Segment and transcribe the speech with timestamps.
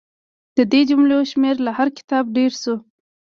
[0.57, 2.75] د دې جملو شمېر له هر کتاب ډېر شو.